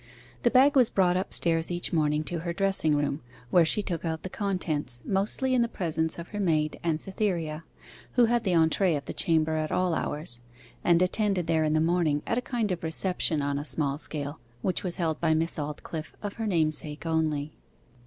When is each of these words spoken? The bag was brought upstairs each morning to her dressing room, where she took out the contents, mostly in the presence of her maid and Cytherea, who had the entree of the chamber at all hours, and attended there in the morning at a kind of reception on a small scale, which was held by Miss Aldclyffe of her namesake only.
The 0.41 0.49
bag 0.49 0.75
was 0.75 0.89
brought 0.89 1.15
upstairs 1.15 1.69
each 1.69 1.93
morning 1.93 2.23
to 2.23 2.39
her 2.39 2.53
dressing 2.53 2.95
room, 2.95 3.21
where 3.51 3.63
she 3.63 3.83
took 3.83 4.03
out 4.03 4.23
the 4.23 4.31
contents, 4.31 4.99
mostly 5.05 5.53
in 5.53 5.61
the 5.61 5.67
presence 5.67 6.17
of 6.17 6.29
her 6.29 6.39
maid 6.39 6.79
and 6.83 6.99
Cytherea, 6.99 7.63
who 8.13 8.25
had 8.25 8.43
the 8.43 8.55
entree 8.55 8.95
of 8.95 9.05
the 9.05 9.13
chamber 9.13 9.57
at 9.57 9.71
all 9.71 9.93
hours, 9.93 10.41
and 10.83 11.03
attended 11.03 11.45
there 11.45 11.63
in 11.63 11.73
the 11.73 11.79
morning 11.79 12.23
at 12.25 12.39
a 12.39 12.41
kind 12.41 12.71
of 12.71 12.81
reception 12.81 13.43
on 13.43 13.59
a 13.59 13.63
small 13.63 13.99
scale, 13.99 14.39
which 14.63 14.83
was 14.83 14.95
held 14.95 15.21
by 15.21 15.35
Miss 15.35 15.59
Aldclyffe 15.59 16.15
of 16.23 16.33
her 16.33 16.47
namesake 16.47 17.05
only. 17.05 17.53